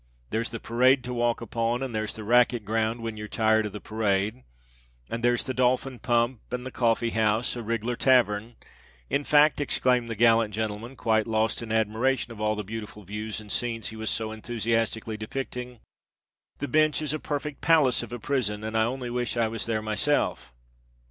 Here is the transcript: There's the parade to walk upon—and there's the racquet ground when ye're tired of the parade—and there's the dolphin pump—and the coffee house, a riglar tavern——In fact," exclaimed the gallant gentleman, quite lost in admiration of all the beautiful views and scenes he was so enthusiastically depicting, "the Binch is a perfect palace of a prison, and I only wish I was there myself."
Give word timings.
There's 0.31 0.49
the 0.49 0.59
parade 0.59 1.03
to 1.03 1.13
walk 1.13 1.41
upon—and 1.41 1.93
there's 1.93 2.15
the 2.15 2.23
racquet 2.23 2.65
ground 2.65 3.01
when 3.01 3.17
ye're 3.17 3.27
tired 3.27 3.67
of 3.67 3.71
the 3.71 3.79
parade—and 3.79 5.23
there's 5.23 5.43
the 5.43 5.53
dolphin 5.53 5.99
pump—and 5.99 6.65
the 6.65 6.71
coffee 6.71 7.11
house, 7.11 7.55
a 7.55 7.61
riglar 7.61 7.95
tavern——In 7.95 9.23
fact," 9.23 9.61
exclaimed 9.61 10.09
the 10.09 10.15
gallant 10.15 10.55
gentleman, 10.55 10.95
quite 10.95 11.27
lost 11.27 11.61
in 11.61 11.71
admiration 11.71 12.31
of 12.33 12.41
all 12.41 12.55
the 12.55 12.63
beautiful 12.63 13.03
views 13.03 13.39
and 13.39 13.51
scenes 13.51 13.89
he 13.89 13.95
was 13.95 14.09
so 14.09 14.31
enthusiastically 14.31 15.17
depicting, 15.17 15.81
"the 16.57 16.67
Binch 16.67 16.99
is 17.03 17.13
a 17.13 17.19
perfect 17.19 17.61
palace 17.61 18.01
of 18.01 18.11
a 18.11 18.17
prison, 18.17 18.63
and 18.63 18.75
I 18.75 18.85
only 18.85 19.11
wish 19.11 19.37
I 19.37 19.47
was 19.47 19.67
there 19.67 19.83
myself." 19.83 20.51